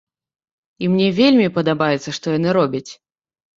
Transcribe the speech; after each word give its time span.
І 0.85 0.89
мне 0.93 1.09
вельмі 1.19 1.53
падабаецца, 1.59 2.17
што 2.21 2.35
яны 2.37 2.59
робяць. 2.61 2.85